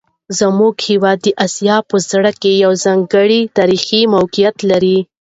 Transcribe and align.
زموږ 0.39 0.73
هیواد 0.87 1.17
د 1.23 1.27
اسیا 1.45 1.77
په 1.89 1.97
زړه 2.09 2.31
کې 2.41 2.51
یو 2.63 2.71
ځانګړی 2.85 3.41
تاریخي 3.57 4.01
موقعیت 4.15 4.57
لري. 4.71 4.97